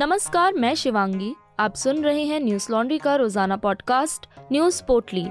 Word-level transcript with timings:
नमस्कार, 0.00 0.54
मैं 0.54 0.74
शिवांगी। 0.74 1.34
आप 1.60 1.74
सुन 1.74 2.04
रहे 2.04 2.24
हैं 2.24 2.40
न्यूज़ 2.40 2.72
लॉन्ड्री 2.72 2.98
का 2.98 3.16
रोज़ाना 3.16 3.56
पॉडकास्ट, 3.56 4.26
न्यूज़ 4.52 4.82
पोर्टली। 4.84 5.24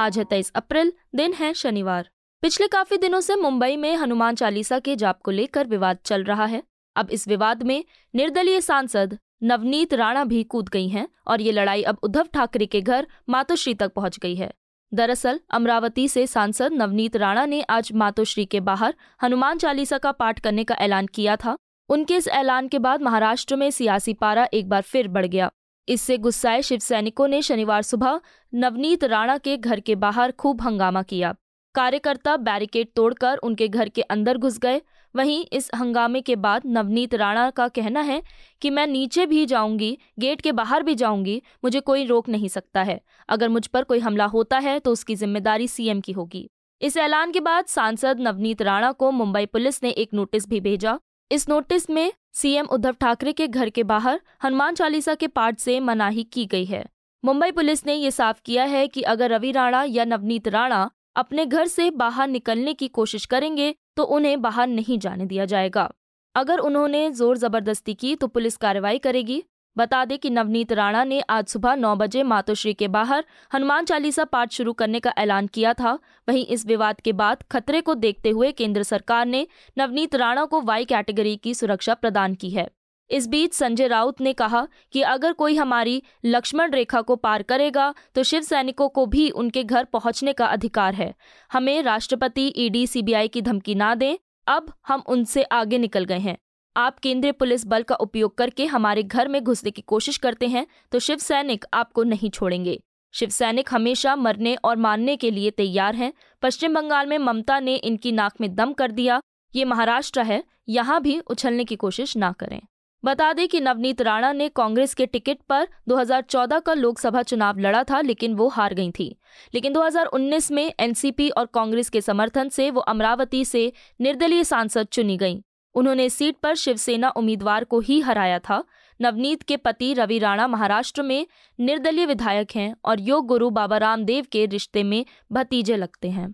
आज 0.00 0.18
है 0.18 0.24
तेईस 0.24 0.52
अप्रैल, 0.54 0.92
दिन 1.14 1.32
है 1.32 1.54
शनिवार। 1.54 2.08
पिछले 2.42 2.66
काफ़ी 2.66 2.96
दिनों 2.96 3.20
से 3.20 3.36
मुंबई 3.36 3.76
में 3.76 3.96
हनुमान 3.96 4.34
चालीसा 4.34 4.78
के 4.78 4.96
जाप 4.96 5.22
को 5.22 5.30
लेकर 5.30 5.66
विवाद 5.66 5.98
चल 6.04 6.24
रहा 6.24 6.44
है। 6.44 6.62
अब 6.96 7.10
इस 7.10 7.28
विवाद 7.28 7.62
में 7.62 7.84
निर्दलीय 8.14 8.60
सांसद 8.60 9.18
नवनीत 9.42 9.94
राणा 9.94 10.24
भी 10.24 10.44
कूद 10.44 10.68
गई 10.68 10.88
हैं 10.88 11.08
और 11.26 11.40
ये 11.40 11.52
लड़ाई 11.52 11.82
अब 11.82 11.98
उद्धव 12.02 12.28
ठाकरे 12.34 12.66
के 12.66 12.80
घर 12.80 13.06
मातोश्री 13.28 13.74
तक 13.74 13.92
पहुँच 13.92 14.18
गई 14.18 14.34
है। 14.34 14.50
दरअसल, 14.94 15.40
अमरावती 15.50 16.08
से 16.08 16.26
सांसद 16.26 16.72
नवनीत 16.72 17.16
राणा 17.16 17.46
ने 17.46 17.62
आज 17.62 17.92
मातोश्री 17.92 18.44
के 18.44 18.60
बाहर 18.60 18.94
हनुमान 19.22 19.58
चालीसा 19.58 19.98
का 19.98 20.12
पाठ 20.12 20.40
करने 20.40 20.64
का 20.64 20.74
ऐलान 20.74 21.06
किया 21.06 21.36
था। 21.36 21.56
उनके 21.88 22.16
इस 22.16 22.28
ऐलान 22.28 22.68
के 22.68 22.78
बाद 22.78 23.02
महाराष्ट्र 23.02 23.56
में 23.56 23.70
सियासी 23.70 24.12
पारा 24.14 24.48
एक 24.54 24.68
बार 24.68 24.82
फिर 24.82 25.08
बढ़ 25.08 25.26
गया। 25.26 25.50
इससे 25.88 26.16
गुस्साए 26.18 26.62
शिव 26.62 26.78
सैनिकों 26.78 27.28
ने 27.28 27.40
शनिवार 27.42 27.82
सुबह 27.82 28.20
नवनीत 28.52 29.04
राणा 29.04 29.36
के 29.38 29.56
घर 29.56 29.80
के 29.80 29.94
बाहर 29.96 30.32
खूब 30.32 30.62
हंगामा 30.62 31.02
किया। 31.02 31.34
कार्यकर्ता 31.74 32.36
बैरिकेड 32.38 32.88
तोड़कर 32.96 33.36
उनके 33.38 33.68
घर 33.68 33.88
के 33.88 34.02
अंदर 34.02 34.38
घुस 34.38 34.58
गए। 34.58 34.80
वहीं 35.14 35.44
इस 35.52 35.70
हंगामे 35.74 36.20
के 36.20 36.36
बाद 36.36 36.62
नवनीत 36.66 37.14
राणा 37.14 37.48
का 37.50 37.68
कहना 37.68 38.00
है 38.00 38.20
कि 38.62 38.70
मैं 38.70 38.86
नीचे 38.86 39.26
भी 39.26 39.44
जाऊँगी, 39.46 39.96
गेट 40.18 40.40
के 40.40 40.52
बाहर 40.52 40.82
भी 40.82 40.94
जाऊँगी, 40.94 41.40
मुझे 41.64 41.80
कोई 41.80 42.04
रोक 42.06 42.28
नहीं 42.28 42.48
सकता 42.48 42.82
है। 42.82 43.00
अगर 43.28 43.48
मुझ 43.48 43.66
पर 43.66 43.84
कोई 43.84 43.98
हमला 43.98 44.24
होता 44.26 44.58
है 44.58 44.78
तो 44.78 44.92
उसकी 44.92 45.14
ज़िम्मेदारी 45.14 45.68
सीएम 45.68 46.00
की 46.00 46.12
होगी। 46.12 46.48
इस 46.80 46.96
ऐलान 46.96 47.32
के 47.32 47.40
बाद 47.40 47.66
सांसद 47.66 48.20
नवनीत 48.20 48.62
राणा 48.62 48.92
को 48.92 49.10
मुंबई 49.12 49.46
पुलिस 49.46 49.82
ने 49.82 49.90
एक 49.90 50.14
नोटिस 50.14 50.48
भी 50.48 50.60
भेजा। 50.60 50.98
इस 51.30 51.48
नोटिस 51.48 51.88
में 51.90 52.12
सीएम 52.32 52.66
उद्धव 52.66 52.94
ठाकरे 53.00 53.32
के 53.32 53.46
घर 53.48 53.70
के 53.70 53.82
बाहर 53.82 54.20
हनुमान 54.44 54.74
चालीसा 54.74 55.14
के 55.14 55.26
पाठ 55.28 55.58
से 55.58 55.78
मनाही 55.80 56.22
की 56.24 56.44
गई 56.46 56.64
है। 56.64 56.84
मुंबई 57.24 57.50
पुलिस 57.50 57.84
ने 57.86 57.94
ये 57.94 58.10
साफ़ 58.10 58.40
किया 58.44 58.64
है 58.64 58.86
कि 58.88 59.02
अगर 59.04 59.30
रवि 59.30 59.50
राणा 59.52 59.82
या 59.84 60.04
नवनीत 60.04 60.48
राणा 60.48 60.90
अपने 61.16 61.46
घर 61.46 61.66
से 61.66 61.90
बाहर 61.92 62.28
निकलने 62.28 62.74
की 62.74 62.88
कोशिश 62.90 63.24
करेंगे 63.26 63.74
तो 63.96 64.02
उन्हें 64.04 64.40
बाहर 64.42 64.66
नहीं 64.68 64.98
जाने 64.98 65.26
दिया 65.26 65.44
जाएगा। 65.44 65.90
अगर 66.34 66.58
उन्होंने 66.58 67.10
ज़ोर 67.12 67.36
ज़बरदस्ती 67.38 67.94
की 67.94 68.14
तो 68.16 68.26
पुलिस 68.26 68.56
कार्रवाई 68.56 68.98
करेगी। 68.98 69.42
बता 69.76 70.04
दें 70.04 70.18
कि 70.18 70.30
नवनीत 70.30 70.72
राणा 70.72 71.02
ने 71.04 71.20
आज 71.20 71.46
सुबह 71.46 71.74
नौ 71.76 71.94
बजे 71.96 72.22
मातोश्री 72.22 72.74
के 72.74 72.88
बाहर 72.88 73.24
हनुमान 73.54 73.84
चालीसा 73.84 74.24
पाठ 74.24 74.52
शुरू 74.52 74.72
करने 74.72 75.00
का 75.00 75.12
ऐलान 75.18 75.46
किया 75.46 75.72
था। 75.72 75.98
वहीं 76.28 76.46
इस 76.46 76.66
विवाद 76.66 77.00
के 77.00 77.12
बाद 77.12 77.42
खतरे 77.52 77.80
को 77.80 77.94
देखते 77.94 78.30
हुए 78.30 78.52
केंद्र 78.52 78.82
सरकार 78.82 79.26
ने 79.26 79.46
नवनीत 79.78 80.14
राणा 80.14 80.44
को 80.44 80.60
वाई 80.60 80.84
कैटेगरी 80.84 81.36
की 81.36 81.54
सुरक्षा 81.54 81.94
प्रदान 81.94 82.34
की 82.34 82.50
है। 82.50 82.68
इस 83.10 83.26
बीच 83.26 83.54
संजय 83.54 83.86
राउत 83.88 84.20
ने 84.20 84.32
कहा 84.32 84.66
कि 84.92 85.00
अगर 85.02 85.32
कोई 85.32 85.56
हमारी 85.56 86.02
लक्ष्मण 86.24 86.70
रेखा 86.70 87.00
को 87.00 87.16
पार 87.16 87.42
करेगा 87.42 87.92
तो 88.14 88.22
शिव 88.22 88.42
सैनिकों 88.42 88.88
को 88.88 89.06
भी 89.06 89.28
उनके 89.30 89.64
घर 89.64 89.84
पहुँचने 89.84 90.32
का 90.32 90.46
अधिकार 90.46 90.94
है। 90.94 91.12
हमें 91.50 91.82
राष्ट्रपति, 91.82 92.52
ईडी, 92.56 92.86
सीबीआई 92.86 93.28
की 93.28 93.42
धमकी 93.42 93.74
ना 93.74 93.94
दें। 93.94 94.16
अब 94.46 94.72
हम 94.88 95.02
उनसे 95.06 95.42
आगे 95.42 95.78
निकल 95.78 96.04
गए 96.04 96.18
हैं। 96.18 96.36
आप 96.76 96.98
केंद्रीय 96.98 97.32
पुलिस 97.32 97.66
बल 97.66 97.82
का 97.82 97.94
उपयोग 97.94 98.36
करके 98.38 98.64
हमारे 98.66 99.02
घर 99.02 99.28
में 99.28 99.42
घुसने 99.44 99.70
की 99.70 99.82
कोशिश 99.82 100.16
करते 100.16 100.46
हैं 100.46 100.66
तो 100.92 100.98
शिव 100.98 101.16
सैनिक 101.16 101.64
आपको 101.74 102.02
नहीं 102.02 102.30
छोड़ेंगे। 102.30 102.78
शिव 103.14 103.28
सैनिक 103.28 103.68
हमेशा 103.72 104.16
मरने 104.16 104.54
और 104.54 104.76
मानने 104.76 105.16
के 105.16 105.30
लिए 105.30 105.50
तैयार 105.50 105.94
हैं। 105.94 106.12
पश्चिम 106.42 106.74
बंगाल 106.74 107.06
में 107.06 107.18
ममता 107.18 107.60
ने 107.60 107.76
इनकी 107.76 108.12
नाक 108.12 108.40
में 108.40 108.54
दम 108.54 108.72
कर 108.72 108.90
दिया। 108.90 109.20
ये 109.54 109.64
महाराष्ट्र 109.64 110.20
है, 110.20 110.42
यहाँ 110.68 111.00
भी 111.02 111.18
उछलने 111.18 111.64
की 111.64 111.76
कोशिश 111.76 112.16
ना 112.16 112.32
करें। 112.32 112.60
बता 113.04 113.32
दें 113.32 113.48
कि 113.48 113.60
नवनीत 113.60 114.02
राणा 114.02 114.32
ने 114.32 114.48
कांग्रेस 114.48 114.94
के 114.94 115.06
टिकट 115.06 115.38
पर 115.48 115.68
2014 115.88 116.60
का 116.60 116.74
लोकसभा 116.74 117.22
चुनाव 117.22 117.58
लड़ा 117.58 117.84
था, 117.84 118.00
लेकिन 118.00 118.34
वो 118.34 118.48
हार 118.48 118.74
गई 118.74 118.90
थी। 118.90 119.16
लेकिन 119.54 119.72
2019 119.72 120.50
में 120.50 120.72
एनसीपी 120.80 121.28
और 121.28 121.46
कांग्रेस 121.46 121.88
के 121.88 122.00
समर्थन 122.00 122.48
से 122.48 122.70
वो 122.70 122.80
अमरावती 122.80 123.44
से 123.44 123.72
निर्दलीय 124.00 124.44
सांसद 124.44 124.86
चुनी 124.86 125.16
गईं। 125.16 125.40
उन्होंने 125.74 126.08
सीट 126.10 126.36
पर 126.36 126.54
शिवसेना 126.54 127.10
उम्मीदवार 127.10 127.64
को 127.64 127.80
ही 127.80 128.00
हराया 128.00 128.38
था। 128.38 128.64
नवनीत 129.00 129.42
के 129.42 129.56
पति 129.56 129.92
रवि 129.94 130.18
राणा 130.18 130.46
महाराष्ट्र 130.46 131.02
में 131.02 131.26
निर्दलीय 131.60 132.06
विधायक 132.06 132.56
हैं 132.56 132.74
और 132.84 133.00
योग 133.00 133.26
गुरु 133.26 133.50
बाबा 133.50 133.76
रामदेव 133.76 134.26
के 134.32 134.46
रिश्ते 134.46 134.82
में 134.82 135.04
भतीजे 135.32 135.76
लगते 135.76 136.10
हैं। 136.10 136.32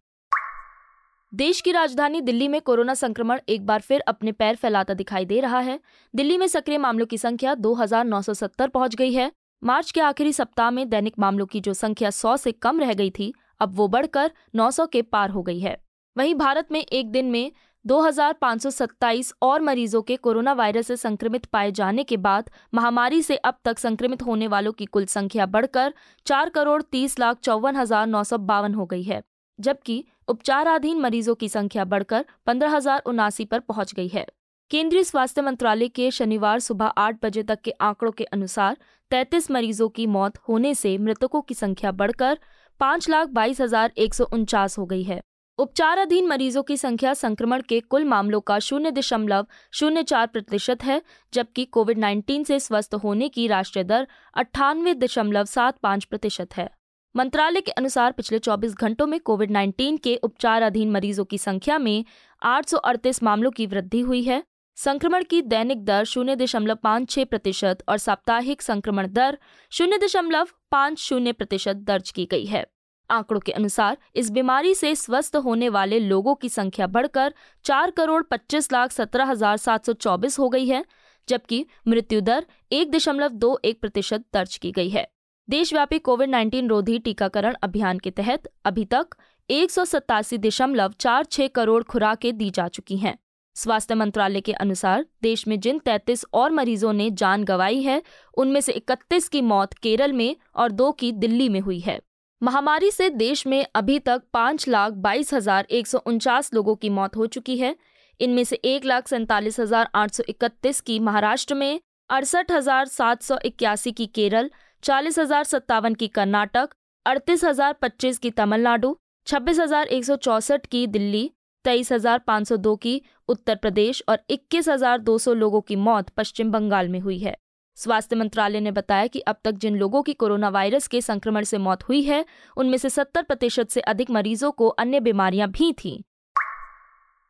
देश 1.34 1.60
की 1.60 1.72
राजधानी 1.72 2.20
दिल्ली 2.20 2.48
में 2.48 2.60
कोरोना 2.60 2.94
संक्रमण 2.94 3.40
एक 3.48 3.66
बार 3.66 3.80
फिर 3.80 4.00
अपने 4.00 4.32
पैर 4.32 4.56
फैलाता 4.56 4.94
दिखाई 4.94 5.24
दे 5.24 5.40
रहा 5.40 5.58
है। 5.58 5.80
दिल्ली 6.14 6.38
में 6.38 6.46
सक्रिय 6.46 6.78
मामलों 6.78 7.06
की 7.06 7.18
संख्या 7.18 7.54
2,970 7.54 8.68
पहुँच 8.68 8.94
गई 8.94 9.12
है। 9.12 9.32
मार्च 9.64 9.90
के 9.90 10.00
आखिरी 10.00 10.32
सप्ताह 10.32 10.70
में 10.70 10.88
दैनिक 10.88 11.18
मामलों 11.18 11.46
की 11.46 11.60
जो 11.60 11.74
संख्या 11.74 12.10
100 12.10 12.36
से 12.36 12.52
कम 12.52 12.80
रह 12.80 12.94
गई 12.94 13.10
थी 13.10 13.34
अब 13.60 13.76
वो 13.76 13.88
बढ़कर 13.88 14.30
900 14.54 14.86
के 14.86 15.02
पार 15.02 15.30
हो 15.30 15.42
गई 15.42 15.60
है। 15.60 15.76
वहीं 16.16 16.34
भारत 16.34 16.68
में 16.72 16.80
एक 16.80 17.10
दिन 17.10 17.30
में 17.30 17.52
2,527 17.84 19.32
और 19.42 19.60
मरीजों 19.60 20.00
के 20.02 20.16
कोरोना 20.16 20.52
वायरस 20.52 20.86
से 20.86 20.96
संक्रमित 20.96 21.44
पाए 21.46 21.70
जाने 21.72 22.04
के 22.04 22.16
बाद 22.16 22.50
महामारी 22.74 23.20
से 23.22 23.36
अब 23.36 23.54
तक 23.64 23.78
संक्रमित 23.78 24.22
होने 24.22 24.46
वालों 24.46 24.72
की 24.72 24.84
कुल 24.86 25.04
संख्या 25.06 25.46
बढ़कर 25.46 25.94
चार 26.26 26.48
करोड़ 26.48 26.80
तीस 26.82 27.18
लाख 27.18 27.38
चौवन 27.40 27.76
हज़ार 27.76 28.06
नौ 28.06 28.22
सौ 28.24 28.38
बावन 28.40 28.74
हो 28.74 28.86
गई 28.86 29.02
है 29.02 29.22
जबकि 29.58 30.04
उपचाराधीन 30.28 31.00
मरीजों 31.00 31.34
की 31.34 31.48
संख्या 31.48 31.84
बढ़कर 31.84 32.24
पंद्रह 32.46 32.76
हज़ार 32.76 33.02
उनासी 33.06 33.44
पर 33.44 33.60
पहुँच 33.60 33.94
गई 33.94 34.08
है। 34.08 34.26
केंद्रीय 34.70 35.04
स्वास्थ्य 35.04 35.42
मंत्रालय 35.42 35.88
के 35.88 36.10
शनिवार 36.10 36.60
सुबह 36.60 36.92
आठ 36.98 37.16
बजे 37.22 37.42
तक 37.42 37.60
के 37.60 37.70
आंकड़ों 37.80 38.12
के 38.12 38.24
अनुसार 38.26 38.76
तैतीस 39.10 39.50
मरीजों 39.50 39.88
की 39.88 40.06
मौत 40.08 40.38
होने 40.48 40.74
से 40.74 40.96
मृतकों 40.98 41.40
की 41.40 41.54
संख्या 41.54 41.92
बढ़कर 41.92 42.38
पाँच 42.80 43.08
लाख 43.08 43.28
बाईस 43.30 43.60
हज़ार 43.60 43.92
एक 43.98 44.14
सौ 44.14 44.24
उनचास 44.32 44.78
हो 44.78 44.86
गई 44.86 45.02
है। 45.02 45.20
उपचाराधीन 45.60 46.26
मरीजों 46.26 46.62
की 46.62 46.76
संख्या 46.76 47.12
संक्रमण 47.14 47.60
के 47.60 47.80
कुल 47.80 48.04
मामलों 48.04 48.40
का 48.40 48.58
शून्य 48.58 48.90
दशमलव 48.90 49.46
शून्य 49.72 50.02
चार 50.02 50.26
प्रतिशत 50.26 50.84
है, 50.84 51.02
जबकि 51.32 51.64
कोविड 51.64 51.98
19 51.98 52.44
से 52.44 52.58
स्वस्थ 52.60 52.94
होने 52.94 53.28
की 53.28 53.46
राष्ट्रीय 53.46 53.84
दर 53.84 54.06
अट्ठानवे 54.34 54.94
दशमलव 54.94 55.44
सात 55.44 55.78
पाँच 55.78 56.04
प्रतिशत 56.04 56.56
है। 56.56 56.68
मंत्रालय 57.16 57.60
के 57.60 57.72
अनुसार 57.72 58.12
पिछले 58.12 58.38
24 58.38 58.74
घंटों 58.74 59.06
में 59.06 59.20
कोविड 59.20 59.50
19 59.50 59.98
के 59.98 60.16
उपचाराधीन 60.16 60.90
मरीजों 60.90 61.24
की 61.24 61.38
संख्या 61.38 61.78
में 61.78 62.04
आठ 62.42 62.68
सौ 62.68 62.76
अड़तीस 62.76 63.22
मामलों 63.22 63.50
की 63.50 63.66
वृद्धि 63.66 64.00
हुई 64.00 64.22
है। 64.22 64.42
संक्रमण 64.76 65.24
की 65.24 65.42
दैनिक 65.42 65.84
दर 65.84 66.04
शून्य 66.04 66.36
दशमलव 66.36 66.74
पाँच 66.74 67.10
छह 67.10 67.24
प्रतिशत 67.24 67.84
और 67.88 67.98
साप्ताहिक 67.98 68.62
संक्रमण 68.62 69.12
दर 69.12 69.38
शून्य 69.72 69.98
दशमलव 69.98 70.48
पाँच 70.70 70.98
शून्य 70.98 71.32
प्रतिशत 71.32 71.76
दर्ज 71.86 72.10
की 72.10 72.28
गई 72.30 72.44
है। 72.44 72.66
आंकड़ों 73.10 73.40
के 73.40 73.52
अनुसार, 73.52 73.96
इस 74.16 74.30
बीमारी 74.30 74.74
से 74.74 74.94
स्वस्थ 74.94 75.36
होने 75.36 75.68
वाले 75.68 75.98
लोगों 75.98 76.34
की 76.34 76.48
संख्या 76.48 76.86
बढ़कर 76.86 77.34
चार 77.64 77.90
करोड़ 77.90 78.22
पच्चीस 78.22 78.72
लाख 78.72 78.92
सत्रह 78.92 79.24
हज़ार 79.24 79.56
सात 79.56 79.86
सौ 79.86 79.92
चौबीस 79.92 80.38
हो 80.38 80.48
गई 80.48 80.66
है, 80.66 80.84
जबकि 81.28 81.64
मृत्यु 81.88 82.20
दर 82.20 82.46
एक 82.72 82.90
दशमलव 82.90 83.32
दो 83.36 83.58
एक 83.64 83.80
प्रतिशत 83.80 84.24
दर्ज 84.34 84.56
की 84.56 84.72
गई 84.72 84.88
है। 84.88 85.06
देशव्यापी 85.48 85.98
कोविड 85.98 86.30
19 86.30 86.68
रोधी 86.68 86.98
टीकाकरण 86.98 87.54
अभियान 87.62 87.98
के 87.98 88.10
तहत 88.10 88.48
अभी 88.64 88.84
तक 88.84 89.16
एक 89.50 89.70
सौ 89.70 89.84
सत्तासी 89.84 90.38
दशमलव 90.38 90.92
चार 91.00 91.24
छह 91.24 91.46
करोड़ 91.46 91.82
खुराकें 91.82 92.36
दी 92.36 92.50
जा 92.50 92.68
चुकी 92.68 92.96
हैं। 92.96 93.18
स्वास्थ्य 93.56 93.94
मंत्रालय 93.94 94.40
के 94.40 94.52
अनुसार, 94.52 95.04
देश 95.22 95.46
में 95.48 95.58
जिन 95.60 95.78
33 95.78 96.24
और 96.34 96.50
मरीजों 96.50 96.92
ने 96.92 97.10
जान 97.10 97.44
गंवाई 97.44 97.80
है, 97.82 98.02
उनमें 98.34 98.60
से 98.60 98.72
31 98.72 99.28
की 99.28 99.40
मौत 99.42 99.74
केरल 99.74 100.12
में 100.12 100.36
और 100.54 100.72
दो 100.72 100.90
की 100.92 101.10
दिल्ली 101.12 101.48
में 101.48 101.60
हुई 101.60 101.78
है। 101.80 101.98
महामारी 102.42 102.90
से 102.90 103.08
देश 103.10 103.46
में 103.46 103.64
अभी 103.74 103.98
तक 103.98 104.22
पाँच 104.32 104.66
लाख 104.68 104.92
बाईस 104.96 105.32
हज़ार 105.34 105.66
एक 105.70 105.86
सौ 105.86 105.98
उनचास 106.06 106.52
लोगों 106.54 106.74
की 106.74 106.88
मौत 106.90 107.16
हो 107.16 107.26
चुकी 107.26 107.56
है। 107.58 107.74
इनमें 108.20 108.42
से 108.44 108.56
एक 108.56 108.84
लाख 108.84 109.08
सैंतालीस 109.08 109.58
हज़ार 109.60 109.88
आठ 109.94 110.12
सौ 110.12 110.22
इकतीस 110.28 110.80
की 110.80 110.98
महाराष्ट्र 111.00 111.54
में, 111.54 111.80
अड़सठ 112.10 112.52
हज़ार 112.52 112.86
सात 112.86 113.22
सौ 113.22 113.38
इक्यासी 113.44 113.92
की 113.92 114.06
केरल, 114.08 114.50
चालीस 114.84 115.18
हज़ार 115.18 115.44
सत्तावन 115.44 115.94
की 115.94 116.08
कर्नाटक, 116.08 116.68
अड़तीस 117.06 117.44
हज़ार 117.44 117.72
पच्चीस 117.72 118.18
की 118.18 118.30
तमिलनाडु, 118.32 118.96
छब्बीस 119.26 119.60
हज़ार 119.60 119.86
एक 119.88 120.04
सौ 120.04 120.16
चौसठ 120.18 120.66
की 120.66 120.86
दिल्ली, 120.88 121.30
तेईस 121.64 121.92
हज़ार 121.92 122.18
पाँच 122.18 122.48
सौ 122.48 122.56
दो 122.58 122.74
की 122.76 123.00
उत्तर 123.28 123.56
प्रदेश 123.56 124.02
और 124.08 124.24
इक्कीस 124.30 124.68
हज़ार 124.68 124.98
दो 125.00 125.18
सौ 125.18 125.34
लोगों 125.34 125.60
की 125.60 125.76
मौत 125.78 126.08
पश्चिम 126.10 126.50
बंगाल 126.52 126.88
में 126.88 127.00
हुई 127.00 127.18
है। 127.18 127.36
स्वास्थ्य 127.80 128.16
मंत्रालय 128.16 128.60
ने 128.60 128.70
बताया 128.70 129.06
कि 129.06 129.20
अब 129.20 129.36
तक 129.44 129.52
जिन 129.52 129.76
लोगों 129.76 130.02
की 130.02 130.12
कोरोना 130.12 130.48
वायरस 130.48 130.86
के 130.86 131.00
संक्रमण 131.00 131.44
से 131.44 131.58
मौत 131.58 131.82
हुई 131.82 132.02
है, 132.02 132.24
उनमें 132.56 132.78
से 132.78 132.90
70 132.90 133.22
प्रतिशत 133.22 133.68
से 133.68 133.80
अधिक 133.80 134.10
मरीजों 134.10 134.50
को 134.50 134.68
अन्य 134.68 135.00
बीमारियाँ 135.00 135.48
भी 135.48 135.72
थीं। 135.72 136.00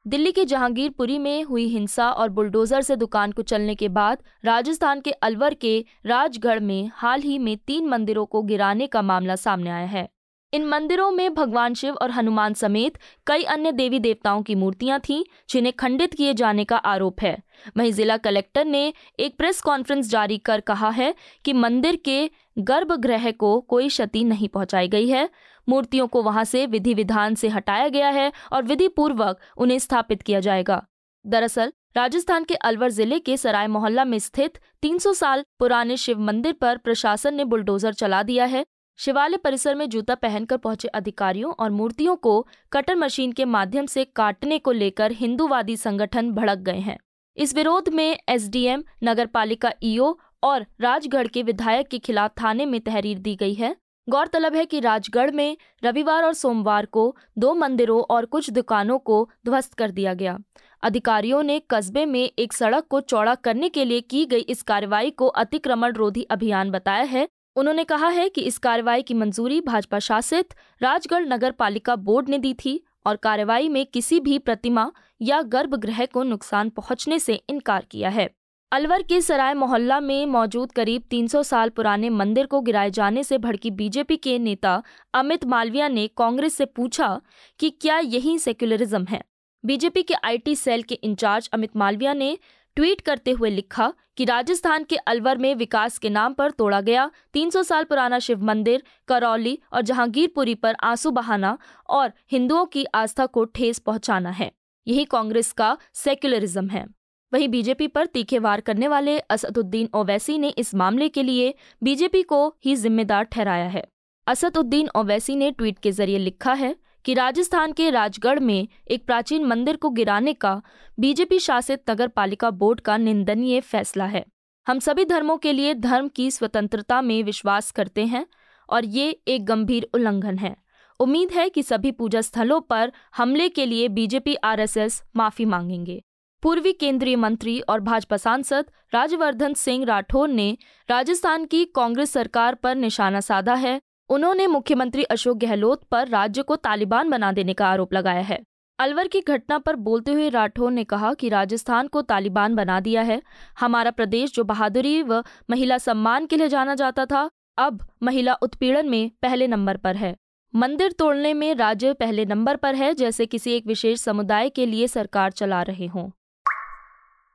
दिल्ली 0.07 0.33
के 0.33 0.45
जहांगीरपुरी 0.45 1.19
में 1.19 1.43
हुई 1.43 1.67
हिंसा 1.67 2.11
और 2.11 2.29
बुलडोजर 2.29 2.83
से 2.83 2.97
दुकान 2.97 3.33
को 3.33 3.43
चलने 3.43 3.75
के 3.75 3.89
बाद 3.89 4.23
राजस्थान 4.45 5.01
के 5.01 5.11
अलवर 5.11 5.55
के 5.55 5.85
राजगढ़ 6.07 6.61
में 6.61 6.91
हाल 6.95 7.21
ही 7.21 7.39
में 7.39 7.57
तीन 7.57 7.89
मंदिरों 7.89 8.27
को 8.27 8.43
गिराने 8.43 8.87
का 8.87 9.03
मामला 9.03 9.37
सामने 9.37 9.71
आया 9.71 9.87
है। 9.87 10.09
इन 10.53 10.65
मंदिरों 10.67 11.11
में 11.11 11.35
भगवान 11.35 11.75
शिव 11.75 11.95
और 11.95 12.11
हनुमान 12.11 12.55
समेत 12.55 12.99
कई 13.27 13.43
अन्य 13.43 13.73
देवी 13.73 13.99
देवताओं 13.99 14.43
की 14.43 14.55
मूर्तियाँ 14.55 15.01
थीं, 15.01 15.25
जिन्हें 15.51 15.73
खंडित 15.73 16.15
किए 16.15 16.35
जाने 16.35 16.65
का 16.65 16.77
आरोप 16.77 17.21
है। 17.21 17.43
वहीं 17.77 17.93
जिला 17.93 18.17
कलेक्टर 18.17 18.65
ने 18.65 18.93
एक 19.21 19.37
प्रेस 19.39 19.61
कॉन्फ्रेंस 19.61 20.11
जारी 20.11 20.39
कर 20.39 20.61
कहा 20.61 20.91
है 20.91 21.15
कि 21.45 21.53
मंदिर 21.53 21.97
के 21.97 22.31
गर्भगृह 22.59 23.31
को 23.31 23.61
कोई 23.61 23.89
क्षति 23.89 24.25
नहीं 24.25 24.49
पहुंचाई 24.49 24.89
गई 24.89 25.09
है। 25.09 25.31
मूर्तियों 25.69 26.07
को 26.07 26.23
वहाँ 26.23 26.45
से 26.45 26.67
विधि 26.67 26.95
विधान 26.95 27.35
से 27.35 27.49
हटाया 27.49 27.89
गया 27.89 28.09
है 28.09 28.33
और 28.53 28.63
विधि 28.63 28.89
पूर्वक 28.89 29.41
उन्हें 29.57 29.79
स्थापित 29.79 30.23
किया 30.23 30.41
जाएगा। 30.41 30.87
दरअसल, 31.27 31.73
राजस्थान 31.97 32.45
के 32.45 32.55
अलवर 32.55 32.91
ज़िले 32.91 33.19
के 33.19 33.37
सराय 33.37 33.67
मोहल्ला 33.67 34.05
में 34.05 34.19
स्थित 34.19 34.59
300 34.83 35.13
साल 35.13 35.45
पुराने 35.59 35.97
शिव 35.97 36.21
मंदिर 36.21 36.53
पर 36.53 36.77
प्रशासन 36.77 37.35
ने 37.35 37.45
बुलडोजर 37.45 37.93
चला 37.95 38.23
दिया 38.23 38.45
है। 38.45 38.65
शिवालय 38.99 39.37
परिसर 39.37 39.75
में 39.75 39.89
जूता 39.89 40.15
पहनकर 40.15 40.57
पहुँचे 40.57 40.89
अधिकारियों 40.89 41.53
और 41.53 41.71
मूर्तियों 41.71 42.17
को 42.17 42.47
कटर 42.73 42.95
मशीन 42.95 43.31
के 43.33 43.45
माध्यम 43.45 43.87
से 43.87 44.05
काटने 44.07 44.59
को 44.59 44.73
लेकर 44.73 45.13
हिंदूवादी 45.13 45.77
संगठन 45.77 46.31
भड़क 46.33 46.59
गए 46.59 46.79
हैं। 46.79 46.99
इस 47.37 47.55
विरोध 47.55 47.89
में 47.89 48.19
एसडीएम 48.29 48.83
नगर 49.05 49.27
पालिका 49.27 49.73
ईओ 49.83 50.15
और 50.43 50.67
राजगढ़ 50.81 51.27
के 51.27 51.43
विधायक 51.43 51.89
के 51.89 51.99
खिलाफ 51.99 52.33
थाने 52.43 52.67
में 52.67 52.81
तहरीर 52.81 53.19
दी 53.19 53.35
गई 53.37 53.55
है। 53.55 53.75
गौरतलब 54.09 54.57
है 54.57 54.67
कि 54.67 54.81
राजगढ़ 54.81 55.31
में 55.31 55.57
रविवार 55.85 56.25
और 56.25 56.35
सोमवार 56.35 56.87
को 56.87 57.17
दो 57.39 57.55
मंदिरों 57.55 58.01
और 58.11 58.25
कुछ 58.27 58.51
दुकानों 58.51 58.99
को 58.99 59.29
ध्वस्त 59.47 59.75
कर 59.75 59.91
दिया 59.91 60.15
गया। 60.15 60.39
अधिकारियों 60.83 61.43
ने 61.43 61.61
कस्बे 61.71 62.05
में 62.07 62.23
एक 62.39 62.53
सड़क 62.53 62.87
को 62.91 63.01
चौड़ा 63.01 63.35
करने 63.35 63.69
के 63.69 63.85
लिए 63.85 64.01
की 64.01 64.25
गई 64.27 64.41
इस 64.41 64.63
कार्रवाई 64.63 65.11
को 65.11 65.27
अतिक्रमण 65.27 65.93
रोधी 65.93 66.23
अभियान 66.23 66.71
बताया 66.71 67.05
है 67.05 67.29
उन्होंने 67.61 67.85
कहा 67.85 68.09
है 68.09 68.29
कि 68.29 68.41
इस 68.41 68.59
कार्रवाई 68.59 69.03
की 69.03 69.15
मंजूरी 69.15 69.61
भाजपा 69.61 69.99
शासित 69.99 70.55
राजगढ़ 70.83 71.27
नगर 71.27 71.51
पालिका 71.51 71.97
बोर्ड 71.97 72.29
ने 72.29 72.39
दी 72.39 72.55
थी 72.55 72.85
और 73.07 73.17
कार्रवाई 73.17 73.69
में 73.69 73.87
किसी 73.87 74.21
भी 74.21 74.39
प्रतिमा 74.39 74.93
या 75.23 75.43
गर्भगृह 75.43 76.05
को 76.07 76.23
नुकसान 76.23 76.69
पहुँचने 76.69 77.19
से 77.19 77.35
इनकार 77.49 77.87
किया 77.91 78.09
है। 78.09 78.29
अलवर 78.73 79.03
के 79.03 79.21
सराय 79.21 79.55
मोहल्ला 79.55 80.01
में 80.01 80.27
मौजूद 80.27 80.73
करीब 80.73 81.03
300 81.03 81.43
साल 81.43 81.69
पुराने 81.69 82.11
मंदिर 82.11 82.47
को 82.47 82.61
गिराए 82.61 82.91
जाने 82.91 83.25
से 83.25 83.39
भड़की 83.39 83.71
बीजेपी 83.71 84.17
के 84.17 84.39
नेता 84.39 84.83
अमित 85.15 85.45
मालविया 85.45 85.89
ने 85.89 86.07
कांग्रेस 86.17 86.55
से 86.55 86.65
पूछा 86.65 87.21
कि 87.59 87.71
क्या 87.71 87.99
यही 87.99 88.39
सेक्युलरिज्म 88.39 89.05
है? 89.05 89.23
बीजेपी 89.65 90.03
के 90.03 90.15
आईटी 90.15 90.55
सेल 90.55 90.83
के 90.83 90.95
इंचार्ज 90.95 91.51
अमित 91.53 91.77
मालविया 91.77 92.13
ने 92.13 92.39
ट्वीट 92.77 93.01
करते 93.01 93.31
हुए 93.31 93.51
लिखा 93.51 93.93
कि 94.17 94.25
राजस्थान 94.25 94.85
के 94.85 94.97
अलवर 94.97 95.39
में 95.39 95.55
विकास 95.55 95.99
के 95.99 96.11
नाम 96.11 96.33
पर 96.33 96.51
तोड़ा 96.51 96.81
गया 96.81 97.11
300 97.33 97.63
साल 97.63 97.85
पुराना 97.85 98.19
शिव 98.19 98.45
मंदिर, 98.45 98.83
करौली 99.09 99.59
और 99.73 99.83
जहांगीरपुरी 99.83 100.55
पर 100.55 100.77
आँसू 100.83 101.11
बहाना 101.11 101.59
और 101.89 102.13
हिंदुओं 102.33 102.65
की 102.67 102.85
आस्था 102.95 103.27
को 103.27 103.45
ठेस 103.45 103.79
पहुंचाना 103.79 104.31
है। 104.31 104.53
यही 104.87 105.05
कांग्रेस 105.05 105.53
का 105.53 105.77
सेक्युलरिज्म 105.95 106.69
है। 106.69 106.87
वहीं 107.33 107.49
बीजेपी 107.49 107.87
पर 107.87 108.07
तीखे 108.07 108.39
वार 108.39 108.61
करने 108.61 108.89
वाले 108.89 109.19
असदुद्दीन 109.19 109.89
ओवैसी 109.95 110.39
ने 110.39 110.49
इस 110.49 110.75
मामले 110.75 111.09
के 111.09 111.23
लिए 111.23 111.55
बीजेपी 111.83 112.23
को 112.23 112.57
ही 112.65 112.77
जिम्मेदार 112.77 113.25
ठहराया 113.25 113.69
है। 113.69 113.85
असदुद्दीन 114.27 114.89
ओवैसी 114.97 115.37
ने 115.37 115.51
ट्वीट 115.51 115.79
के 115.79 115.93
ज़रिए 115.93 116.19
लिखा 116.19 116.53
है 116.53 116.77
कि 117.05 117.15
राजस्थान 117.15 117.73
के 117.73 117.91
राजगढ़ 117.91 118.39
में 118.39 118.69
एक 118.91 119.07
प्राचीन 119.07 119.45
मंदिर 119.45 119.77
को 119.77 119.91
गिराने 119.91 120.33
का 120.35 120.61
बीजेपी 120.99 121.39
शासित 121.39 121.91
नगर 121.91 122.09
पालिका 122.09 122.51
बोर्ड 122.51 122.81
का 122.81 122.97
निंदनीय 122.97 123.61
फैसला 123.61 124.05
है। 124.05 124.25
हम 124.67 124.79
सभी 124.79 125.05
धर्मों 125.05 125.37
के 125.37 125.53
लिए 125.53 125.75
धर्म 125.75 126.09
की 126.09 126.31
स्वतंत्रता 126.31 127.03
में 127.03 127.23
विश्वास 127.23 127.71
करते 127.71 128.05
हैं 128.07 128.27
और 128.69 128.85
ये 128.85 129.11
एक 129.29 129.45
गंभीर 129.45 129.89
उल्लंघन 129.95 130.39
है। 130.39 130.57
उम्मीद 131.01 131.33
है 131.33 131.49
कि 131.49 131.63
सभी 131.63 131.91
पूजा 131.91 132.21
स्थलों 132.21 132.61
पर 132.61 132.93
हमले 133.17 133.49
के 133.49 133.67
लिए 133.67 133.89
बीजेपी 133.89 134.35
आरएसएस 134.35 135.03
माफ़ी 135.17 135.45
मांगेंगे। 135.45 136.03
पूर्वी 136.43 136.73
केंद्रीय 136.73 137.17
मंत्री 137.17 137.61
और 137.61 137.81
भाजपा 137.81 138.17
सांसद 138.17 138.71
राजवर्धन 138.95 139.55
सिंह 139.55 139.85
राठौर 139.85 140.29
ने 140.29 140.57
राजस्थान 140.91 141.45
की 141.45 141.65
कांग्रेस 141.65 142.13
सरकार 142.13 142.55
पर 142.55 142.75
निशाना 142.75 143.21
साधा 143.21 143.55
है 143.55 143.81
उन्होंने 144.11 144.47
मुख्यमंत्री 144.47 145.03
अशोक 145.03 145.39
गहलोत 145.39 145.83
पर 145.83 146.09
राज्य 146.09 146.43
को 146.43 146.57
तालिबान 146.57 147.11
बना 147.11 147.33
देने 147.33 147.55
का 147.55 147.67
आरोप 147.67 147.93
लगाया 147.93 148.21
है। 148.21 148.41
अलवर 148.79 149.09
की 149.09 149.21
घटना 149.21 149.59
पर 149.59 149.77
बोलते 149.77 150.13
हुए 150.13 150.29
राठौर 150.29 150.71
ने 150.73 150.85
कहा 150.85 151.15
कि 151.15 151.29
राजस्थान 151.29 151.87
को 151.87 152.03
तालिबान 152.03 152.55
बना 152.55 152.81
दिया 152.81 153.03
है। 153.03 153.23
हमारा 153.61 153.91
प्रदेश 153.91 154.33
जो 154.35 154.45
बहादुरी 154.45 155.03
व 155.03 155.25
महिला 155.51 155.79
सम्मान 155.79 156.27
के 156.27 156.37
लिए 156.37 156.49
जाना 156.49 156.75
जाता 156.75 157.07
था, 157.07 157.31
अब 157.59 157.87
महिला 158.03 158.35
उत्पीड़न 158.35 158.89
में 158.89 159.11
पहले 159.23 159.47
नंबर 159.47 159.77
पर 159.77 159.97
है। 159.97 160.17
मंदिर 160.55 160.93
तोड़ने 160.93 161.35
में 161.35 161.55
राज्य 161.55 161.93
पहले 161.93 162.25
नंबर 162.25 162.57
पर 162.57 162.75
है, 162.75 162.95
जैसे 162.95 163.27
किसी 163.27 163.53
एक 163.53 163.67
विशेष 163.67 164.01
समुदाय 164.01 164.51
के 164.51 164.67
लिए 164.67 164.87
सरकार 164.87 165.33
चला 165.33 165.63
रहे 165.63 165.87
हों। 165.87 166.11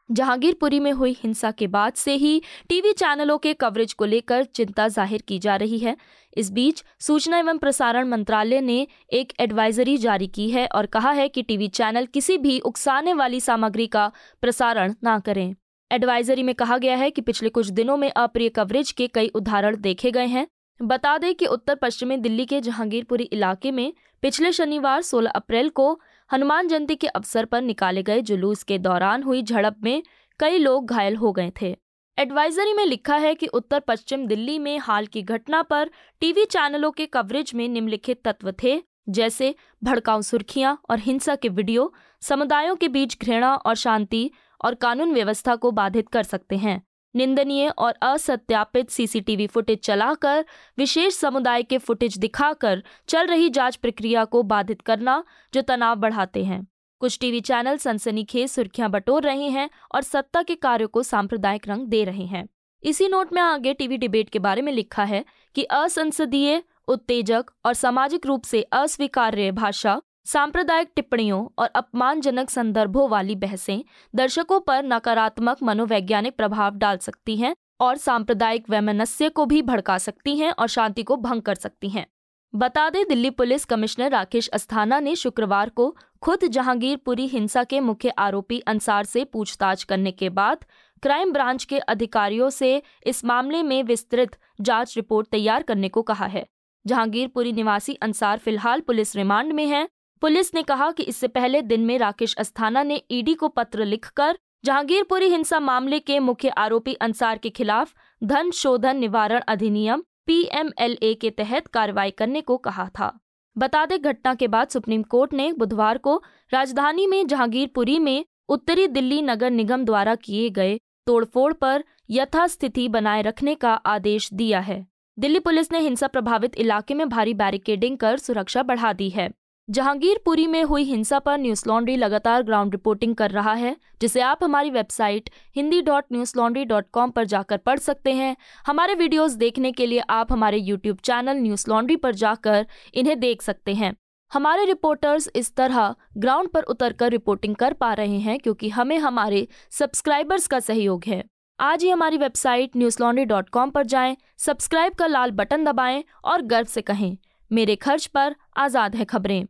जहांगीरपुरी 0.10 0.80
में 0.80 0.92
हुई 0.92 1.16
हिंसा 1.20 1.52
के 1.52 1.68
बाद 1.68 1.94
से 1.94 2.14
ही 2.14 2.42
टीवी 2.70 2.92
चैनलों 2.92 3.38
के 3.38 3.54
कवरेज 3.54 3.94
को 3.94 4.06
लेकर 4.06 4.44
चिंता 4.46 4.88
ज़ाहिर 4.88 5.22
की 5.22 5.40
जा 5.40 5.56
रही 5.56 5.80
है। 5.80 5.96
इस 6.38 6.52
बीच 6.52 6.84
सूचना 7.00 7.38
एवं 7.38 7.58
प्रसारण 7.58 8.08
मंत्रालय 8.08 8.62
ने 8.62 8.88
एक 9.14 9.34
एडवाइजरी 9.40 9.98
जारी 9.98 10.28
की 10.28 10.50
है 10.50 10.68
और 10.68 10.86
कहा 10.86 11.12
है 11.12 11.28
कि 11.28 11.44
टीवी 11.44 11.68
चैनल 11.68 12.06
किसी 12.06 12.38
भी 12.38 12.60
उकसाने 12.60 13.14
वाली 13.14 13.40
सामग्री 13.40 13.88
का 13.88 14.12
प्रसारण 14.42 14.94
ना 15.04 15.20
करें। 15.20 15.56
एडवाइजरी 15.92 16.44
में 16.44 16.56
कहा 16.56 16.78
गया 16.78 16.96
है 16.96 17.10
कि 17.12 17.22
पिछले 17.22 17.50
कुछ 17.50 17.68
दिनों 17.70 17.98
में 17.98 18.12
अप्रिय 18.12 18.50
कवरेज 18.50 18.92
के 18.92 19.08
कई 19.08 19.28
उदाहरण 19.28 19.76
देखे 19.82 20.12
गए 20.12 20.26
हैं। 20.26 20.48
बता 20.80 21.18
दें 21.18 21.34
कि 21.36 21.46
उत्तर 21.46 21.76
पश्चिमी 21.76 22.18
दिल्ली 22.18 22.46
के 22.46 22.60
जहांगीरपुरी 22.62 23.24
इलाके 23.24 23.72
में 23.72 23.94
पिछले 24.22 24.52
शनिवार 24.52 25.02
16 25.02 25.32
अप्रैल 25.32 25.70
को 25.70 26.00
हनुमान 26.32 26.68
जयंती 26.68 26.96
के 26.96 27.08
अवसर 27.08 27.46
पर 27.46 27.62
निकाले 27.62 28.04
गए 28.04 28.22
जुलूस 28.22 28.64
के 28.64 28.78
दौरान 28.78 29.24
हुई 29.24 29.42
झड़प 29.42 29.76
में 29.84 30.04
कई 30.40 30.58
लोग 30.58 30.90
घायल 30.90 31.16
हो 31.16 31.32
गए 31.32 31.52
थे। 31.62 31.76
एडवाइजरी 32.18 32.74
में 32.74 32.86
लिखा 32.86 33.16
है 33.16 33.34
कि 33.36 33.48
उत्तर 33.48 33.80
पश्चिम 33.80 34.26
दिल्ली 34.28 34.58
में 34.60 34.78
हाल 34.80 35.06
की 35.06 35.22
घटना 35.22 35.62
पर 35.62 35.90
टीवी 36.22 36.46
चैनलों 36.46 36.92
के 36.92 37.06
कवरेज 37.06 37.52
में 37.56 37.68
निम्नलिखित 37.70 38.22
तत्व 38.26 38.52
थे, 38.64 38.82
जैसे 39.10 39.54
भड़काऊ 39.84 40.22
सुर्खियाँ 40.22 40.78
और 40.90 41.00
हिंसा 41.00 41.36
के 41.36 41.50
वीडियो, 41.50 41.94
समुदायों 42.22 42.76
के 42.76 42.88
बीच 42.88 43.18
घृणा 43.22 43.54
और 43.56 43.76
शांति 43.76 44.30
और 44.66 44.76
कानून 44.76 45.14
व्यवस्था 45.14 45.56
को 45.56 45.72
बाधित 45.72 46.10
कर 46.10 46.24
सकते 46.24 46.58
हैं। 46.58 46.82
निंदनीय 47.16 47.70
और 47.70 47.94
असत्यापित 48.02 48.90
सीसीटीवी 48.90 49.48
फुटेज 49.48 49.80
चलाकर, 49.80 50.46
विशेष 50.78 51.14
समुदाय 51.14 51.64
के 51.64 51.78
फुटेज 51.78 52.18
दिखाकर 52.18 52.84
चल 53.08 53.28
रही 53.28 53.50
जाँच 53.50 53.76
प्रक्रिया 53.76 54.26
को 54.26 54.44
बाधित 54.44 54.82
करना 54.82 55.24
जो 55.54 55.62
तनाव 55.62 55.96
बढ़ाते 55.96 56.44
हैं। 56.44 56.66
कुछ 57.00 57.18
टीवी 57.20 57.40
चैनल 57.42 57.78
सनसनीखेज 57.78 58.50
सुर्खियाँ 58.50 58.90
बटोर 58.90 59.24
रहे 59.24 59.50
हैं 59.50 59.70
और 59.96 60.02
सत्ता 60.02 60.44
के 60.44 60.56
कार्यों 60.56 60.88
को 60.88 61.04
सांप्रदायिक 61.04 61.68
रंग 61.68 61.88
दे 61.88 62.04
रहे 62.04 62.26
हैं। 62.26 62.48
इसी 62.84 63.08
नोट 63.08 63.34
में 63.34 63.42
आगे 63.42 63.74
टीवी 63.74 63.98
डिबेट 63.98 64.30
के 64.30 64.40
बारे 64.40 64.62
में 64.62 64.72
लिखा 64.72 65.04
है 65.04 65.24
कि 65.56 65.64
असंसदीय, 65.64 66.62
उत्तेजक 66.88 67.46
और 67.66 67.74
सामाजिक 67.74 68.26
रूप 68.26 68.44
से 68.44 68.62
अस्वीकार्य 68.62 69.52
भाषा 69.52 70.02
सांप्रदायिक 70.26 70.90
टिप्पणियों 70.96 71.46
और 71.60 71.68
अपमानजनक 71.76 72.50
संदर्भों 72.50 73.10
वाली 73.10 73.36
बहसें 73.36 73.84
दर्शकों 74.16 74.60
पर 74.60 74.84
नकारात्मक 74.84 75.58
मनोवैज्ञानिक 75.64 76.36
प्रभाव 76.38 76.76
डाल 76.76 76.98
सकती 76.98 77.36
हैं 77.36 77.56
और 77.80 77.98
सांप्रदायिक 77.98 78.70
वैमनस्य 78.70 79.30
को 79.30 79.46
भी 79.46 79.62
भड़का 79.62 79.98
सकती 79.98 80.36
हैं 80.38 80.52
और 80.52 80.68
शांति 80.68 81.04
को 81.04 81.18
भंग 81.18 81.42
कर 81.42 81.56
सकती 81.56 81.90
हैं। 81.90 82.06
बता 82.54 82.90
दें, 82.90 83.08
दिल्ली 83.08 83.30
पुलिस 83.30 83.66
कमिश्नर 83.66 84.12
राकेश 84.12 84.48
अस्थाना 84.48 85.00
ने 85.00 85.16
शुक्रवार 85.16 85.70
को 85.70 85.96
खुद 86.22 86.48
जहांगीरपुरी 86.48 87.28
हिंसा 87.28 87.64
के 87.64 87.80
मुख्य 87.80 88.10
आरोपी 88.10 88.60
अंसार 88.60 89.06
से 89.06 89.24
पूछताछ 89.24 89.84
करने 89.84 90.12
के 90.12 90.30
बाद 90.30 90.66
क्राइम 91.04 91.32
ब्रांच 91.34 91.64
के 91.64 91.80
अधिकारियों 91.80 92.50
से 92.50 92.82
इस 93.06 93.26
मामले 93.26 93.64
में 93.64 93.84
विस्तृत 93.84 94.38
जाँच 94.62 94.96
रिपोर्ट 94.96 95.28
तैयार 95.28 95.64
करने 95.64 95.90
को 95.90 96.02
कहा 96.02 96.26
है। 96.26 96.46
जहांगीरपुरी 96.86 97.52
निवासी 97.54 97.94
अंसार 97.94 98.38
फ़िलहाल 98.38 98.80
पुलिस 98.80 99.16
रिमांड 99.16 99.54
में 99.54 99.66
है 99.66 99.88
पुलिस 100.26 100.54
ने 100.56 100.62
कहा 100.64 100.90
कि 100.92 101.04
इससे 101.04 101.28
पहले 101.28 101.62
दिन 101.62 101.82
में 101.86 101.98
राकेश 102.00 102.34
अस्थाना 102.36 102.82
ने 102.84 102.96
ईडी 103.12 103.34
को 103.34 103.48
पत्र 103.48 103.86
लिखकर 103.86 104.38
जहांगीरपुरी 104.66 105.28
हिंसा 105.30 105.60
मामले 105.60 106.00
के 106.00 106.18
मुख्य 106.20 106.50
आरोपी 106.50 106.94
अंसार 106.94 107.38
के 107.38 107.50
खिलाफ 107.50 107.94
धन 108.24 108.50
शोधन 108.52 108.98
निवारण 108.98 109.42
अधिनियम 109.48 110.04
पीएमएलए 110.26 111.14
के 111.14 111.30
तहत 111.30 111.68
कार्रवाई 111.68 112.12
करने 112.12 112.42
को 112.42 112.58
कहा 112.58 112.88
था। 112.90 113.12
बता 113.58 113.86
दें, 113.86 114.02
घटना 114.02 114.34
के 114.34 114.48
बाद 114.48 114.68
सुप्रीम 114.68 115.04
कोर्ट 115.04 115.34
ने 115.34 115.52
बुधवार 115.54 115.98
को 115.98 116.22
राजधानी 116.52 117.08
में 117.08 117.28
जहांगीरपुरी 117.28 118.00
में 118.00 118.26
उत्तरी 118.50 118.88
दिल्ली 118.88 119.22
नगर 119.22 119.52
निगम 119.52 119.86
द्वारा 119.86 120.16
किए 120.16 120.50
गए 120.50 120.80
तोड़फोड़ 121.08 121.54
पर 121.54 121.84
यथास्थिति 122.10 122.90
बनाए 122.90 123.22
रखने 123.22 123.56
का 123.56 123.74
आदेश 123.74 124.34
दिया 124.34 124.60
है। 124.60 124.86
दिल्ली 125.18 125.40
पुलिस 125.40 125.72
ने 125.72 125.80
हिंसा 125.80 126.08
प्रभावित 126.08 126.56
इलाके 126.58 126.94
में 126.94 127.10
भारी 127.10 127.34
बैरिकेडिंग 127.34 127.98
कर 127.98 128.18
सुरक्षा 128.18 128.64
बढ़ा 128.64 128.94
दी 128.94 129.10
है। 129.10 129.32
जहांगीरपुरी 129.70 130.46
में 130.48 130.64
हुई 130.64 130.84
हिंसा 130.84 131.18
पर 131.20 131.38
न्यूज़ 131.38 131.64
लॉन्ड्री 131.68 131.96
लगातार 131.98 132.44
ग्राउंड 132.44 132.74
रिपोर्टिंग 132.74 133.16
कर 133.16 133.32
रहा 133.32 133.54
है 133.54 133.76
जिसे 134.02 134.22
आप 134.22 134.44
हमारी 134.44 134.70
website 134.72 135.30
Hindi 135.56 135.82
dot 135.82 136.04
news 136.12 136.34
laundry 136.38 136.66
dot 136.66 136.86
com 136.94 137.12
पर 137.12 137.26
जाकर 137.26 137.58
पढ़ 137.58 137.80
सकते 137.80 138.14
हैं। 138.14 138.36
हमारे 138.66 138.96
वीडियोस 138.96 139.32
देखने 139.34 139.72
के 139.72 139.86
लिए 139.86 140.00
आप 140.10 140.32
हमारे 140.32 140.58
यूट्यूब 140.58 140.98
चैनल 141.04 141.38
न्यूज़ 141.38 141.66
लॉन्ड्री 141.70 141.96
पर 141.96 142.16
जाकर 142.16 142.66
इन्हें 142.94 143.20
देख 143.20 143.42
सकते 143.42 143.74
हैं। 143.74 143.94
हमारे 144.32 144.66
रिपोर्टर्स 144.66 145.30
इस 145.36 145.54
तरह 145.56 145.96
ग्राउंड 146.18 146.50
पर 146.50 146.64
उतरकर 146.66 147.12
रिपोर्टिंग 147.12 147.56
कर 147.56 147.74
पा 147.74 147.92
रहे 147.94 148.20
हैं 148.20 148.38
क्योंकि 148.40 148.70
हमें 148.70 148.98
हमारे 148.98 149.48
सब्सक्राइबर्स 149.72 150.48
का 150.48 150.60
सहयोग 150.60 151.04
है। 151.08 151.24
आज 151.60 151.84
ही 151.84 151.90
हमारी 151.90 152.18
website 152.18 152.78
news 152.78 153.02
laundry 153.02 153.26
dot 153.26 153.50
com 153.50 153.70
पर 153.70 153.86
जाएँ, 153.86 154.16
सब्सक्राइब 154.38 154.94
का 154.94 155.08
लाल 155.08 155.32
बटन 155.34 155.66
दबाएँ 155.66 156.04
और 156.26 156.42
गर्व 156.44 156.68
से 156.68 156.82
कहें 156.84 157.18
मेरे 157.52 157.76
खर्च 157.78 158.06
पर 158.08 158.36
आज़ाद 158.58 158.96
है 158.96 159.06
खबरें। 159.06 159.46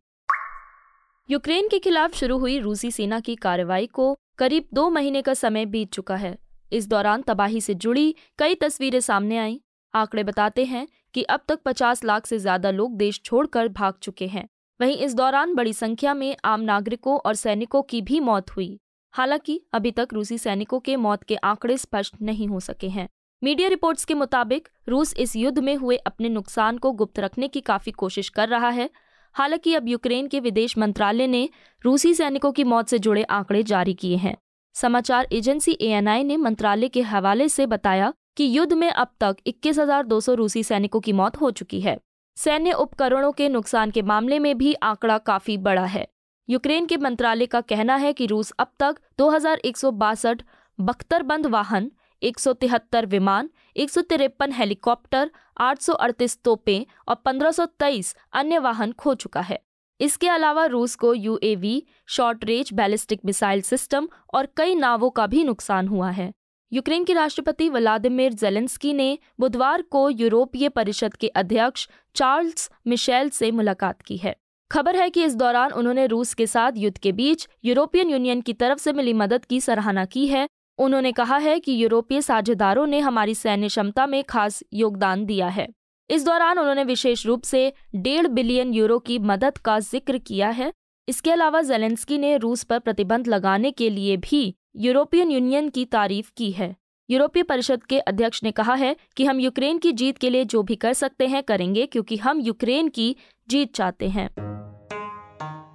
यूक्रेन 1.29 1.67
के 1.67 1.77
खिलाफ 1.79 2.15
शुरू 2.15 2.37
हुई 2.37 2.57
रूसी 2.59 2.89
सेना 2.91 3.19
की 3.19 3.35
कार्रवाई 3.35 3.85
को 3.85 4.15
करीब 4.37 4.65
दो 4.73 4.89
महीने 4.89 5.21
का 5.21 5.33
समय 5.33 5.65
बीत 5.65 5.91
चुका 5.91 6.15
है। 6.15 6.37
इस 6.71 6.87
दौरान 6.87 7.21
तबाही 7.21 7.61
से 7.61 7.73
जुड़ी 7.73 8.15
कई 8.39 8.55
तस्वीरें 8.55 8.99
सामने 8.99 9.37
आईं। 9.37 9.57
आंकड़े 9.93 10.23
बताते 10.23 10.65
हैं 10.65 10.87
कि 11.13 11.23
अब 11.23 11.41
तक 11.47 11.59
50 11.65 12.03
लाख 12.03 12.25
से 12.25 12.39
ज़्यादा 12.39 12.71
लोग 12.71 12.97
देश 12.97 13.21
छोड़कर 13.25 13.67
भाग 13.67 13.93
चुके 14.01 14.27
हैं। 14.27 14.47
वहीं 14.79 14.97
इस 14.97 15.13
दौरान 15.13 15.55
बड़ी 15.55 15.73
संख्या 15.73 16.13
में 16.13 16.35
आम 16.45 16.61
नागरिकों 16.61 17.17
और 17.17 17.35
सैनिकों 17.35 17.81
की 17.81 18.01
भी 18.01 18.19
मौत 18.19 18.51
हुई। 18.51 18.79
हालाँकि 19.13 19.59
अभी 19.73 19.91
तक 19.91 20.13
रूसी 20.13 20.37
सैनिकों 20.37 20.79
के 20.79 20.95
मौत 20.95 21.23
के 21.23 21.35
आंकड़े 21.35 21.77
स्पष्ट 21.77 22.21
नहीं 22.21 22.47
हो 22.47 22.59
सके 22.59 22.89
हैं। 22.89 23.07
मीडिया 23.41 23.69
रिपोर्ट्स 23.69 24.05
के 24.05 24.13
मुताबिक 24.13 24.67
रूस 24.89 25.13
इस 25.17 25.35
युद्ध 25.35 25.59
में 25.59 25.75
हुए 25.75 25.95
अपने 25.97 26.29
नुकसान 26.29 26.77
को 26.77 26.91
गुप्त 26.91 27.19
रखने 27.19 27.47
की 27.47 27.61
काफ़ी 27.61 27.91
कोशिश 27.91 28.29
कर 28.29 28.49
रहा 28.49 28.69
है। 28.69 28.89
हालाँकि 29.35 29.73
अब 29.75 29.87
यूक्रेन 29.87 30.27
के 30.27 30.39
विदेश 30.39 30.77
मंत्रालय 30.77 31.27
ने 31.27 31.49
रूसी 31.83 32.13
सैनिकों 32.13 32.51
की 32.51 32.63
मौत 32.63 32.87
से 32.87 32.99
जुड़े 32.99 33.23
आंकड़े 33.23 33.63
जारी 33.63 33.93
किए 33.93 34.15
हैं। 34.15 34.35
समाचार 34.75 35.27
एजेंसी 35.31 35.77
एएनआई 35.81 36.23
ने 36.23 36.37
मंत्रालय 36.37 36.87
के 36.87 37.01
हवाले 37.01 37.49
से 37.49 37.65
बताया 37.65 38.13
कि 38.37 38.45
युद्ध 38.57 38.73
में 38.73 38.89
अब 38.89 39.07
तक 39.19 39.37
21,200 39.47 40.35
रूसी 40.35 40.63
सैनिकों 40.63 40.99
की 40.99 41.13
मौत 41.13 41.37
हो 41.37 41.51
चुकी 41.51 41.81
है। 41.81 41.97
सैन्य 42.37 42.71
उपकरणों 42.71 43.31
के 43.31 43.49
नुकसान 43.49 43.91
के 43.91 44.01
मामले 44.01 44.39
में 44.39 44.57
भी 44.57 44.73
आंकड़ा 44.73 45.17
काफ़ी 45.17 45.57
बड़ा 45.57 45.85
है। 45.85 46.07
यूक्रेन 46.49 46.85
के 46.85 46.97
मंत्रालय 46.97 47.45
का 47.45 47.61
कहना 47.61 47.95
है 47.95 48.13
कि 48.13 48.25
रूस 48.25 48.51
अब 48.51 48.71
तक 48.79 48.95
दो 49.17 49.29
हज़ार 49.29 49.57
एक 49.57 49.77
सौ 49.77 49.91
बासठ 49.91 50.41
बख्तरबंद 50.79 51.45
वाहन 51.45 51.91
एक 52.23 52.39
सौ 52.39 52.53
तिहत्तर 52.53 53.05
विमान, 53.05 53.49
एक 53.77 53.89
सौ 53.89 54.01
तिरपन 54.01 54.51
हेलीकॉप्टर 54.51 55.31
838 55.57 56.37
तोपें 56.43 56.85
और 57.07 57.15
1523 57.15 58.15
अन्य 58.33 58.59
वाहन 58.59 58.91
खो 58.91 59.13
चुका 59.13 59.41
है। 59.41 59.59
इसके 59.99 60.27
अलावा 60.27 60.65
रूस 60.65 60.95
को 60.95 61.13
UAV 61.13 61.83
short 62.07 62.45
range 62.45 62.73
ballistic 62.73 63.19
missile 63.25 63.61
system 63.61 64.07
और 64.33 64.47
कई 64.57 64.75
नावों 64.75 65.09
का 65.09 65.27
भी 65.27 65.43
नुकसान 65.43 65.87
हुआ 65.87 66.09
है। 66.09 66.31
यूक्रेन 66.73 67.03
के 67.03 67.13
राष्ट्रपति 67.13 67.69
व्लादिमिर 67.69 68.33
जेलेंस्की 68.33 68.93
ने 68.93 69.17
बुधवार 69.39 69.81
को 69.81 70.09
यूरोपीय 70.09 70.69
परिषद 70.69 71.13
के 71.13 71.27
अध्यक्ष 71.27 71.87
चार्ल्स 72.15 72.69
मिशेल 72.87 73.29
से 73.29 73.51
मुलाकात 73.51 74.01
की 74.01 74.17
है। 74.17 74.35
खबर 74.71 74.95
है 74.95 75.09
कि 75.09 75.23
इस 75.23 75.35
दौरान 75.35 75.71
उन्होंने 75.71 76.05
रूस 76.05 76.33
के 76.33 76.47
साथ 76.47 76.71
युद्ध 76.75 76.97
के 76.97 77.11
बीच 77.11 77.47
यूरोपियन 77.65 78.09
यूनियन 78.09 78.41
की 78.41 78.53
तरफ़ 78.53 78.79
से 78.79 78.93
मिली 78.93 79.13
मदद 79.13 79.45
की 79.45 79.61
सराहना 79.61 80.05
की 80.05 80.27
है 80.27 80.47
उन्होंने 80.79 81.11
कहा 81.11 81.37
है 81.37 81.59
कि 81.59 81.83
यूरोपीय 81.83 82.21
साझेदारों 82.21 82.87
ने 82.87 82.99
हमारी 82.99 83.35
सैन्य 83.35 83.67
क्षमता 83.67 84.07
में 84.07 84.23
खास 84.23 84.63
योगदान 84.73 85.25
दिया 85.25 85.47
है। 85.47 85.67
इस 86.09 86.25
दौरान 86.25 86.59
उन्होंने 86.59 86.83
विशेष 86.83 87.25
रूप 87.25 87.43
से 87.43 87.73
डेढ़ 87.95 88.27
बिलियन 88.27 88.73
यूरो 88.73 88.99
की 88.99 89.19
मदद 89.19 89.57
का 89.57 89.79
ज़िक्र 89.79 90.17
किया 90.17 90.49
है। 90.49 90.71
इसके 91.07 91.31
अलावा 91.31 91.61
जेलेंस्की 91.61 92.17
ने 92.17 92.37
रूस 92.37 92.63
पर 92.63 92.79
प्रतिबंध 92.79 93.27
लगाने 93.27 93.71
के 93.71 93.89
लिए 93.89 94.17
भी 94.17 94.55
यूरोपियन 94.75 95.31
यूनियन 95.31 95.69
की 95.69 95.85
तारीफ़ 95.85 96.31
की 96.37 96.51
है। 96.51 96.75
यूरोपीय 97.09 97.43
परिषद 97.43 97.83
के 97.83 97.99
अध्यक्ष 97.99 98.43
ने 98.43 98.51
कहा 98.51 98.73
है 98.73 98.95
कि 99.17 99.25
हम 99.25 99.39
यूक्रेन 99.39 99.77
की 99.77 99.91
जीत 99.91 100.17
के 100.17 100.29
लिए 100.29 100.45
जो 100.45 100.63
भी 100.63 100.75
कर 100.75 100.93
सकते 100.93 101.27
हैं 101.27 101.43
करेंगे 101.43 101.85
क्योंकि 101.85 102.17
हम 102.17 102.39
यूक्रेन 102.39 102.87
की 102.87 103.15
जीत 103.49 103.75
चाहते 103.75 104.09
हैं। 104.09 104.29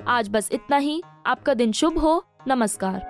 आज 0.09 0.29
बस 0.29 0.49
इतना 0.53 0.77
ही। 0.77 1.03
आपका 1.27 1.55
दिन 1.55 1.73
शुभ 1.73 1.99
हो। 1.99 2.25
नमस्कार। 2.49 3.10